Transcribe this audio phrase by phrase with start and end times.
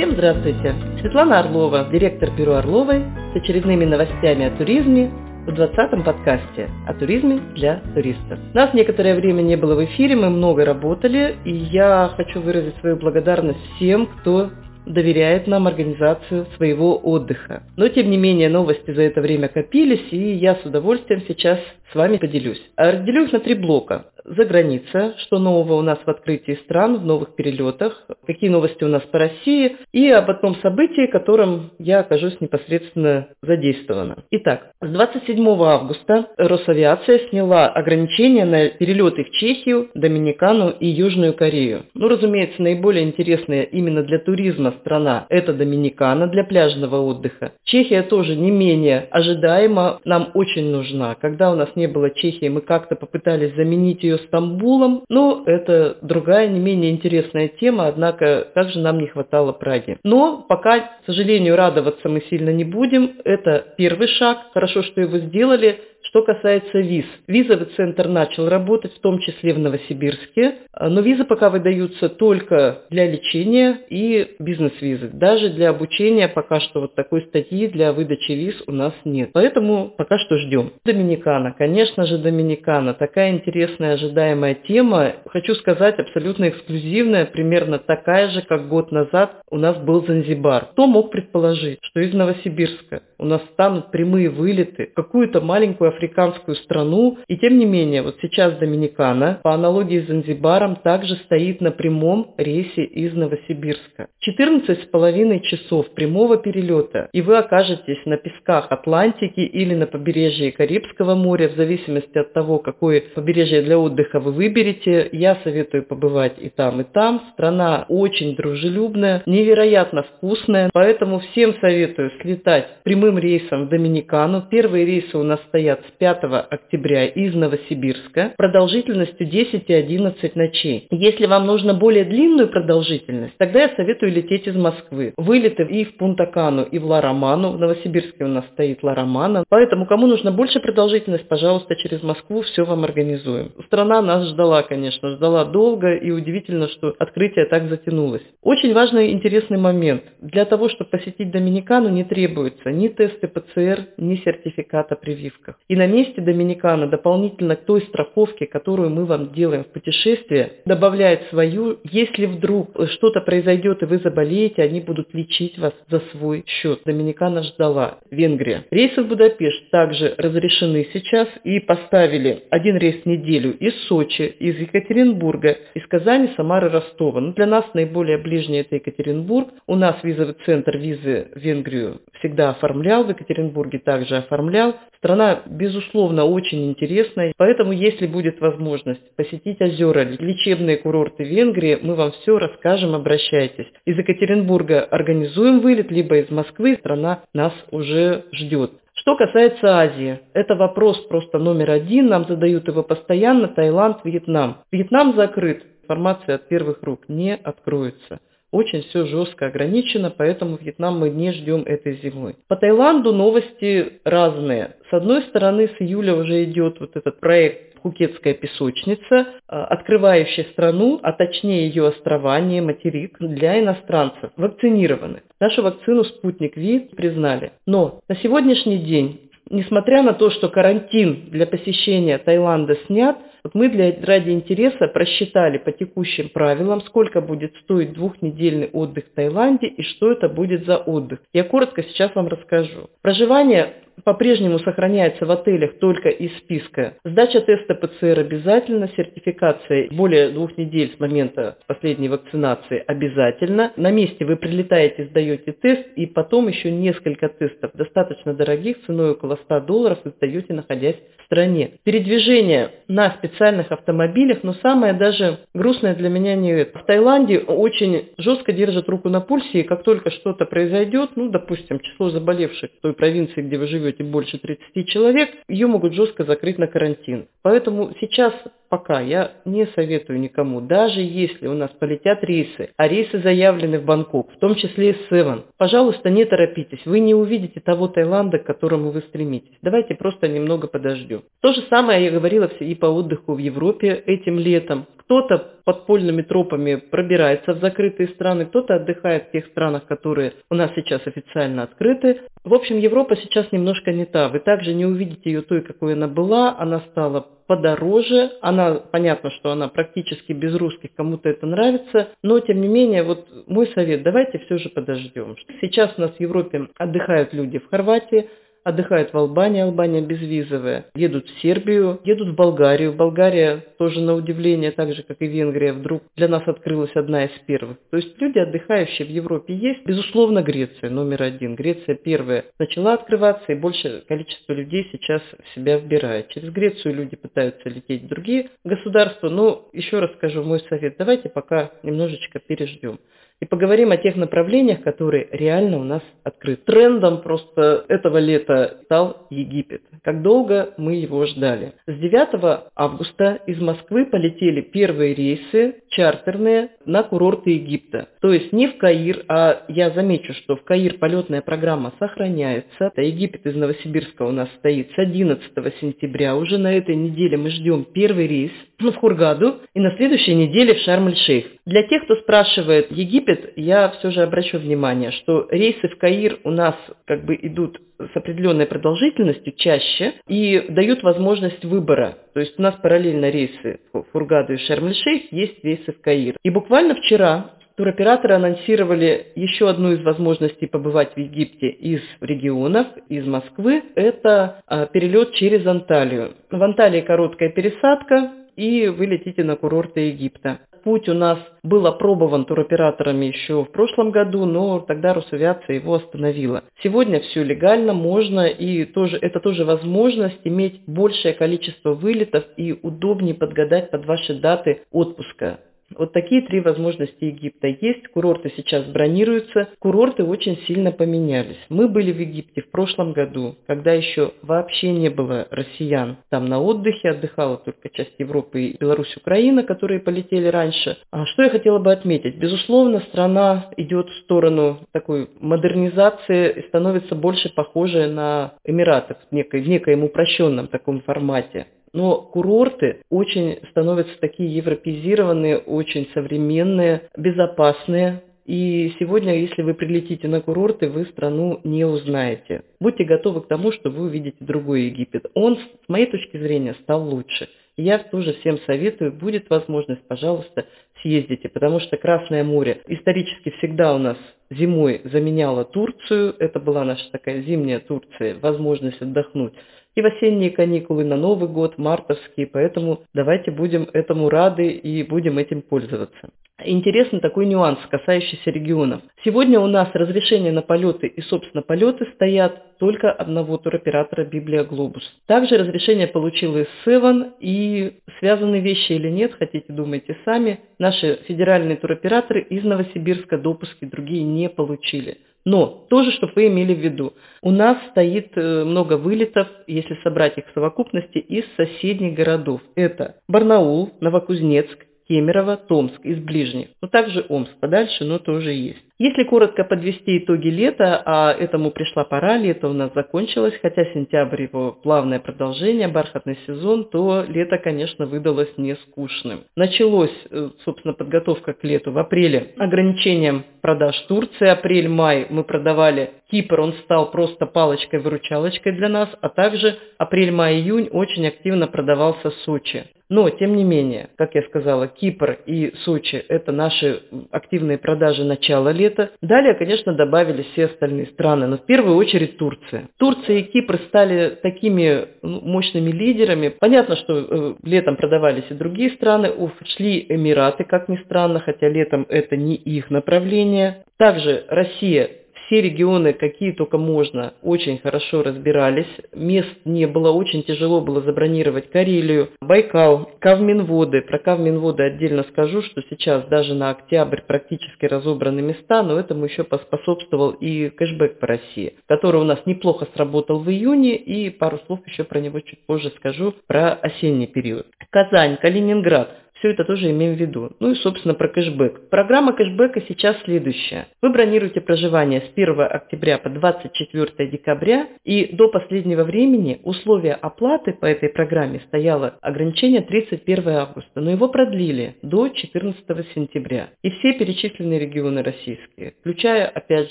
[0.00, 0.74] Всем здравствуйте!
[1.02, 3.04] Светлана Орлова, директор бюро Орловой,
[3.34, 5.10] с очередными новостями о туризме
[5.46, 8.38] в 20-м подкасте о туризме для туристов.
[8.54, 12.96] Нас некоторое время не было в эфире, мы много работали, и я хочу выразить свою
[12.96, 14.48] благодарность всем, кто
[14.86, 17.64] доверяет нам организацию своего отдыха.
[17.76, 21.58] Но, тем не менее, новости за это время копились, и я с удовольствием сейчас
[21.92, 22.62] с вами поделюсь.
[22.76, 26.98] А разделю их на три блока за граница, что нового у нас в открытии стран,
[26.98, 32.00] в новых перелетах, какие новости у нас по России и об одном событии, которым я
[32.00, 34.24] окажусь непосредственно задействована.
[34.30, 41.84] Итак, с 27 августа Росавиация сняла ограничения на перелеты в Чехию, Доминикану и Южную Корею.
[41.94, 47.52] Ну, разумеется, наиболее интересная именно для туризма страна– это Доминикана для пляжного отдыха.
[47.64, 51.14] Чехия тоже не менее ожидаемо нам очень нужна.
[51.14, 55.04] Когда у нас не было Чехии, мы как-то попытались заменить ее Стамбулом.
[55.08, 59.98] Но это другая, не менее интересная тема, однако как же нам не хватало Праги.
[60.04, 63.16] Но пока, к сожалению, радоваться мы сильно не будем.
[63.24, 64.38] Это первый шаг.
[64.52, 65.80] Хорошо, что его сделали.
[66.10, 67.04] Что касается виз.
[67.28, 73.08] Визовый центр начал работать, в том числе в Новосибирске, но визы пока выдаются только для
[73.08, 75.10] лечения и бизнес-визы.
[75.12, 79.30] Даже для обучения пока что вот такой статьи для выдачи виз у нас нет.
[79.32, 80.72] Поэтому пока что ждем.
[80.84, 81.54] Доминикана.
[81.56, 82.94] Конечно же, Доминикана.
[82.94, 85.12] Такая интересная, ожидаемая тема.
[85.26, 90.70] Хочу сказать, абсолютно эксклюзивная, примерно такая же, как год назад у нас был Занзибар.
[90.72, 96.56] Кто мог предположить, что из Новосибирска у нас станут прямые вылеты в какую-то маленькую африканскую
[96.56, 97.18] страну.
[97.28, 102.34] И тем не менее, вот сейчас Доминикана, по аналогии с Занзибаром, также стоит на прямом
[102.38, 104.08] рейсе из Новосибирска.
[104.20, 110.52] 14 с половиной часов прямого перелета, и вы окажетесь на песках Атлантики или на побережье
[110.52, 115.08] Карибского моря, в зависимости от того, какое побережье для отдыха вы выберете.
[115.12, 117.22] Я советую побывать и там, и там.
[117.32, 124.44] Страна очень дружелюбная, невероятно вкусная, поэтому всем советую слетать прямым рейсом в Доминикану.
[124.50, 126.18] Первые рейсы у нас стоят с 5
[126.50, 130.86] октября из Новосибирска продолжительностью 10 и 11 ночей.
[130.90, 135.12] Если вам нужно более длинную продолжительность, тогда я советую лететь из Москвы.
[135.16, 137.52] Вылеты и в Пунтакану, и в Лароману.
[137.52, 139.44] В Новосибирске у нас стоит Ларомана.
[139.48, 143.52] Поэтому, кому нужно больше продолжительность, пожалуйста, через Москву все вам организуем.
[143.66, 148.22] Страна нас ждала, конечно, ждала долго, и удивительно, что открытие так затянулось.
[148.42, 150.04] Очень важный интересный момент.
[150.20, 155.58] Для того, чтобы посетить Доминикану, не требуется ни тесты ПЦР, ни сертификата прививках.
[155.68, 161.22] И на месте Доминикана дополнительно к той страховке, которую мы вам делаем в путешествии, добавляет
[161.30, 161.78] свою.
[161.84, 166.80] Если вдруг что-то произойдет и вы заболеете, они будут лечить вас за свой счет.
[166.84, 168.00] Доминикана ждала.
[168.10, 168.66] Венгрия.
[168.70, 174.58] Рейсы в Будапешт также разрешены сейчас и поставили один рейс в неделю из Сочи, из
[174.58, 177.22] Екатеринбурга, из Казани, Самары, Ростова.
[177.22, 179.48] Но для нас наиболее ближний это Екатеринбург.
[179.66, 184.74] У нас визовый центр визы в Венгрию всегда оформлял, в Екатеринбурге также оформлял.
[184.98, 185.40] Страна,
[185.70, 192.38] безусловно, очень интересная, поэтому если будет возможность посетить озера, лечебные курорты Венгрии, мы вам все
[192.38, 193.66] расскажем, обращайтесь.
[193.84, 198.72] Из Екатеринбурга организуем вылет, либо из Москвы, страна нас уже ждет.
[198.94, 204.58] Что касается Азии, это вопрос просто номер один, нам задают его постоянно, Таиланд, Вьетнам.
[204.72, 208.20] Вьетнам закрыт, информация от первых рук не откроется.
[208.52, 212.34] Очень все жестко ограничено, поэтому Вьетнам мы не ждем этой зимой.
[212.48, 214.76] По Таиланду новости разные.
[214.90, 221.00] С одной стороны, с июля уже идет вот этот проект Пхукетская песочница, а, открывающая страну,
[221.02, 225.22] а точнее ее острова, не материк, для иностранцев, вакцинированных.
[225.40, 227.52] Нашу вакцину «Спутник Ви» признали.
[227.66, 233.68] Но на сегодняшний день, несмотря на то, что карантин для посещения Таиланда снят, вот мы
[233.68, 239.82] для, ради интереса просчитали по текущим правилам, сколько будет стоить двухнедельный отдых в Таиланде и
[239.82, 241.20] что это будет за отдых.
[241.32, 242.90] Я коротко сейчас вам расскажу.
[243.02, 243.74] Проживание
[244.04, 246.94] по-прежнему сохраняется в отелях только из списка.
[247.04, 253.72] Сдача теста ПЦР обязательно, сертификация более двух недель с момента последней вакцинации обязательно.
[253.76, 259.36] На месте вы прилетаете, сдаете тест и потом еще несколько тестов, достаточно дорогих, ценой около
[259.44, 260.96] 100 долларов, вы сдаете, находясь
[261.30, 261.78] стране.
[261.84, 266.80] Передвижение на специальных автомобилях, но самое даже грустное для меня не это.
[266.80, 271.78] В Таиланде очень жестко держат руку на пульсе, и как только что-то произойдет, ну, допустим,
[271.78, 276.58] число заболевших в той провинции, где вы живете, больше 30 человек, ее могут жестко закрыть
[276.58, 277.28] на карантин.
[277.42, 278.34] Поэтому сейчас
[278.70, 283.84] пока я не советую никому, даже если у нас полетят рейсы, а рейсы заявлены в
[283.84, 288.44] Бангкок, в том числе и Севен, пожалуйста, не торопитесь, вы не увидите того Таиланда, к
[288.44, 289.58] которому вы стремитесь.
[289.60, 291.19] Давайте просто немного подождем.
[291.40, 296.76] То же самое я говорила и по отдыху в Европе этим летом кто-то подпольными тропами
[296.76, 302.20] пробирается в закрытые страны, кто-то отдыхает в тех странах, которые у нас сейчас официально открыты.
[302.44, 304.28] В общем, Европа сейчас немножко не та.
[304.28, 306.56] Вы также не увидите ее той, какой она была.
[306.56, 308.30] Она стала подороже.
[308.40, 312.10] Она, понятно, что она практически без русских, кому-то это нравится.
[312.22, 315.34] Но, тем не менее, вот мой совет, давайте все же подождем.
[315.60, 318.28] Сейчас у нас в Европе отдыхают люди в Хорватии,
[318.64, 322.92] отдыхают в Албании, Албания безвизовая, едут в Сербию, едут в Болгарию.
[322.92, 327.30] Болгария тоже на удивление, так же как и Венгрия, вдруг для нас открылась одна из
[327.46, 327.78] первых.
[327.90, 329.84] То есть люди, отдыхающие в Европе, есть.
[329.84, 331.54] Безусловно, Греция номер один.
[331.54, 336.28] Греция первая начала открываться, и большее количество людей сейчас в себя вбирает.
[336.28, 339.28] Через Грецию люди пытаются лететь в другие государства.
[339.28, 342.98] Но еще раз скажу мой совет, давайте пока немножечко переждем
[343.40, 346.62] и поговорим о тех направлениях, которые реально у нас открыты.
[346.64, 349.82] Трендом просто этого лета стал Египет.
[350.02, 351.72] Как долго мы его ждали.
[351.86, 358.08] С 9 августа из Москвы полетели первые рейсы чартерные на курорты Египта.
[358.20, 362.92] То есть не в Каир, а я замечу, что в Каир полетная программа сохраняется.
[362.96, 365.42] Египет из Новосибирска у нас стоит с 11
[365.80, 366.36] сентября.
[366.36, 370.78] Уже на этой неделе мы ждем первый рейс в Хургаду и на следующей неделе в
[370.78, 371.44] Шарм-эль-Шейх.
[371.66, 376.50] Для тех, кто спрашивает Египет, я все же обращу внимание, что рейсы в Каир у
[376.50, 376.74] нас
[377.06, 382.16] как бы идут с определенной продолжительностью чаще и дают возможность выбора.
[382.32, 386.36] То есть у нас параллельно рейсы в Хургаду и Шарм-эль-Шейх, есть рейсы в Каир.
[386.42, 387.50] И буквально вчера
[387.80, 393.82] Туроператоры анонсировали еще одну из возможностей побывать в Египте из регионов, из Москвы.
[393.94, 396.34] Это а, перелет через Анталию.
[396.50, 400.58] В Анталии короткая пересадка, и вы летите на курорты Египта.
[400.82, 406.64] Путь у нас был опробован туроператорами еще в прошлом году, но тогда Росавиация его остановила.
[406.82, 413.34] Сегодня все легально, можно, и тоже, это тоже возможность иметь большее количество вылетов и удобнее
[413.34, 415.60] подгадать под ваши даты отпуска.
[415.96, 418.08] Вот такие три возможности Египта есть.
[418.08, 419.68] Курорты сейчас бронируются.
[419.78, 421.58] Курорты очень сильно поменялись.
[421.68, 426.18] Мы были в Египте в прошлом году, когда еще вообще не было россиян.
[426.30, 430.98] Там на отдыхе отдыхала только часть Европы и Беларусь, Украина, которые полетели раньше.
[431.10, 432.36] А что я хотела бы отметить?
[432.36, 439.62] Безусловно, страна идет в сторону такой модернизации и становится больше похожей на Эмираты в, некой,
[439.62, 441.66] в некоем упрощенном таком формате.
[441.92, 448.22] Но курорты очень становятся такие европезированные, очень современные, безопасные.
[448.46, 452.62] И сегодня, если вы прилетите на курорты, вы страну не узнаете.
[452.80, 455.26] Будьте готовы к тому, что вы увидите другой Египет.
[455.34, 457.48] Он, с моей точки зрения, стал лучше.
[457.76, 460.66] Я тоже всем советую, будет возможность, пожалуйста,
[461.00, 464.18] съездите, потому что Красное море исторически всегда у нас
[464.50, 469.54] зимой заменяло Турцию, это была наша такая зимняя Турция, возможность отдохнуть
[469.94, 475.38] и в осенние каникулы, на Новый год, мартовские, поэтому давайте будем этому рады и будем
[475.38, 476.30] этим пользоваться.
[476.64, 479.00] Интересный такой нюанс, касающийся регионов.
[479.24, 485.02] Сегодня у нас разрешение на полеты и, собственно, полеты стоят только одного туроператора Библия Глобус.
[485.26, 490.60] Также разрешение получил и Севан, и связаны вещи или нет, хотите думайте сами.
[490.78, 495.18] Наши федеральные туроператоры из Новосибирска допуски другие не получили.
[495.44, 500.36] Но тоже, чтобы вы имели в виду, у нас стоит э, много вылетов, если собрать
[500.36, 502.60] их в совокупности, из соседних городов.
[502.74, 506.68] Это Барнаул, Новокузнецк, Кемерово, Томск из ближних.
[506.82, 508.84] Ну, также Омск подальше, но тоже есть.
[509.00, 514.42] Если коротко подвести итоги лета, а этому пришла пора, лето у нас закончилось, хотя сентябрь
[514.42, 519.44] его плавное продолжение, бархатный сезон, то лето, конечно, выдалось не скучным.
[519.56, 526.60] Началось, э, собственно, подготовка к лету в апреле ограничением продаж Турции, апрель-май мы продавали Кипр,
[526.60, 532.84] он стал просто палочкой-выручалочкой для нас, а также апрель-май-июнь очень активно продавался Сочи.
[533.10, 537.02] Но, тем не менее, как я сказала, Кипр и Сочи– это наши
[537.32, 538.89] активные продажи начала лета.
[539.22, 542.88] Далее, конечно, добавились все остальные страны, но в первую очередь Турция.
[542.98, 546.48] Турция и Кипр стали такими ну, мощными лидерами.
[546.58, 552.06] Понятно, что э, летом продавались и другие страны, ушли Эмираты, как ни странно, хотя летом
[552.08, 553.84] это не их направление.
[553.98, 555.19] Также Россия
[555.50, 558.86] все регионы, какие только можно, очень хорошо разбирались.
[559.12, 564.02] Мест не было, очень тяжело было забронировать Карелию, Байкал, Кавминводы.
[564.02, 569.42] Про Кавминводы отдельно скажу, что сейчас даже на октябрь практически разобраны места, но этому еще
[569.42, 574.78] поспособствовал и кэшбэк по России, который у нас неплохо сработал в июне, и пару слов
[574.86, 577.66] еще про него чуть позже скажу, про осенний период.
[577.90, 579.16] Казань, Калининград.
[579.40, 580.52] Все это тоже имеем в виду.
[580.60, 581.88] Ну и, собственно, про кэшбэк.
[581.88, 583.88] Программа кэшбэка сейчас следующая.
[584.02, 590.74] Вы бронируете проживание с 1 октября по 24 декабря, и до последнего времени условия оплаты
[590.74, 596.68] по этой программе стояло ограничение 31 августа, но его продлили до 14 сентября.
[596.82, 599.90] И все перечисленные регионы российские, включая, опять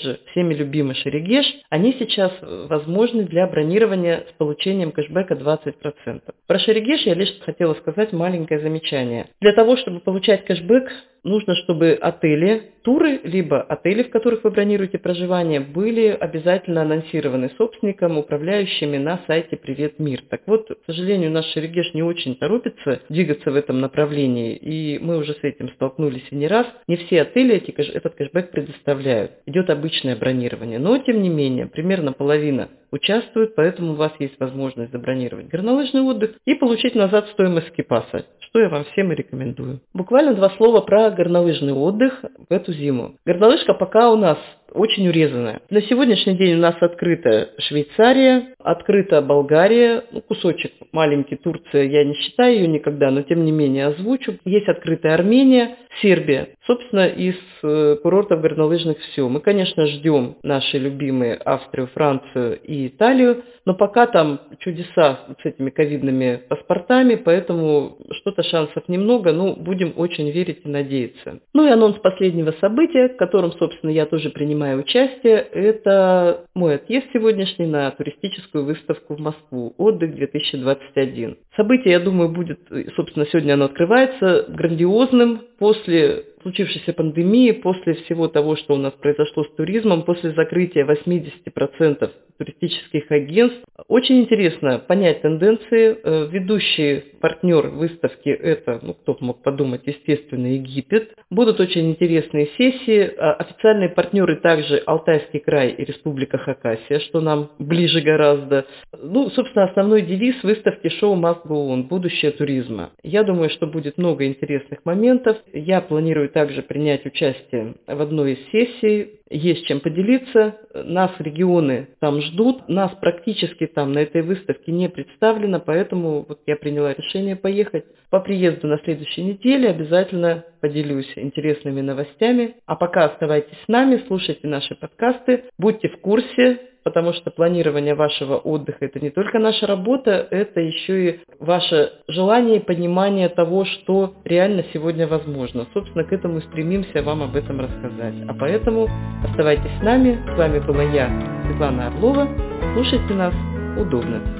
[0.00, 6.20] же, всеми любимый Шерегеш, они сейчас возможны для бронирования с получением кэшбэка 20%.
[6.46, 9.26] Про Шерегеш я лишь хотела сказать маленькое замечание.
[9.40, 10.90] Для того, чтобы получать кэшбэк,
[11.24, 18.18] нужно, чтобы отели, туры, либо отели, в которых вы бронируете проживание, были обязательно анонсированы собственником,
[18.18, 20.22] управляющими на сайте «Привет, мир».
[20.28, 25.18] Так вот, к сожалению, наш Шерегеш не очень торопится двигаться в этом направлении, и мы
[25.18, 26.66] уже с этим столкнулись и не раз.
[26.88, 29.32] Не все отели эти, этот кэшбэк предоставляют.
[29.46, 30.78] Идет обычное бронирование.
[30.78, 36.32] Но, тем не менее, примерно половина участвует, поэтому у вас есть возможность забронировать горнолыжный отдых
[36.44, 39.80] и получить назад стоимость скипаса, что я вам всем и рекомендую.
[39.94, 43.14] Буквально два слова про горнолыжный отдых в эту зиму.
[43.24, 44.38] Горнолыжка пока у нас
[44.72, 45.60] очень урезанная.
[45.70, 52.14] На сегодняшний день у нас открыта Швейцария, открыта Болгария, ну, кусочек маленький, Турция, я не
[52.14, 54.38] считаю ее никогда, но тем не менее озвучу.
[54.44, 56.50] Есть открытая Армения, Сербия.
[56.70, 57.34] Собственно, из
[57.64, 59.28] э, курортов горнолыжных все.
[59.28, 65.70] Мы, конечно, ждем наши любимые Австрию, Францию и Италию, но пока там чудеса с этими
[65.70, 71.40] ковидными паспортами, поэтому что-то шансов немного, но будем очень верить и надеяться.
[71.54, 77.06] Ну и анонс последнего события, в котором, собственно, я тоже принимаю участие, это мой отъезд
[77.12, 81.36] сегодняшний на туристическую выставку в Москву «Отдых 2021».
[81.56, 82.60] Событие, я думаю, будет,
[82.94, 89.44] собственно, сегодня оно открывается, грандиозным после случившейся пандемии, после всего того, что у нас произошло
[89.44, 93.62] с туризмом, после закрытия 80% туристических агентств.
[93.88, 95.98] Очень интересно понять тенденции.
[96.02, 101.14] Э, ведущий партнер выставки– это, ну, кто мог подумать, естественно, Египет.
[101.30, 103.12] Будут очень интересные сессии.
[103.18, 108.64] А официальные партнеры также Алтайский край и Республика Хакасия, что нам ближе гораздо.
[108.98, 112.90] Ну, собственно, основной девиз выставки «Шоу Must Go On»– будущее туризма.
[113.02, 115.36] Я думаю, что будет много интересных моментов.
[115.52, 119.19] Я планирую также принять участие в одной из сессий.
[119.30, 120.56] Есть чем поделиться.
[120.74, 122.68] Нас регионы там ждут.
[122.68, 127.84] Нас практически там на этой выставке не представлено, поэтому вот я приняла решение поехать.
[128.10, 132.56] По приезду на следующей неделе обязательно поделюсь интересными новостями.
[132.66, 138.36] А пока оставайтесь с нами, слушайте наши подкасты, будьте в курсе потому что планирование вашего
[138.36, 144.14] отдыха– это не только наша работа, это еще и ваше желание и понимание того, что
[144.24, 145.66] реально сегодня возможно.
[145.72, 148.14] Собственно, к этому стремимся вам об этом рассказать.
[148.28, 148.88] А поэтому
[149.24, 150.18] оставайтесь с нами.
[150.34, 151.10] С вами была я,
[151.46, 152.28] Светлана Орлова.
[152.74, 153.34] Слушайте нас
[153.76, 154.39] удобно.